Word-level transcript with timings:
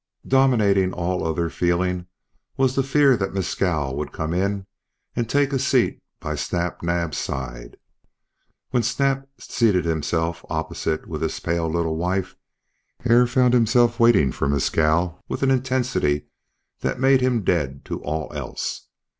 Dominating 0.27 0.93
all 0.93 1.23
other 1.23 1.47
feeling 1.47 2.07
was 2.57 2.73
the 2.73 2.81
fear 2.81 3.15
that 3.15 3.35
Mescal 3.35 3.95
would 3.95 4.11
come 4.11 4.33
in 4.33 4.65
and 5.15 5.29
take 5.29 5.53
a 5.53 5.59
seat 5.59 6.01
by 6.19 6.33
Snap 6.33 6.81
Naab's 6.81 7.19
side. 7.19 7.77
When 8.71 8.81
Snap 8.81 9.29
seated 9.37 9.85
himself 9.85 10.43
opposite 10.49 11.05
with 11.05 11.21
his 11.21 11.39
pale 11.39 11.67
little 11.69 11.97
wife 11.97 12.35
Hare 13.01 13.27
found 13.27 13.53
himself 13.53 13.99
waiting 13.99 14.31
for 14.31 14.49
Mescal 14.49 15.23
with 15.27 15.43
an 15.43 15.51
intensity 15.51 16.25
that 16.79 16.99
made 16.99 17.21
him 17.21 17.43
dead 17.43 17.85
to 17.85 18.01
all 18.01 18.33
else. 18.33 18.87